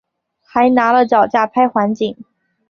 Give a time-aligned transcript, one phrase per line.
[0.43, 2.25] 还拿了脚架拍环景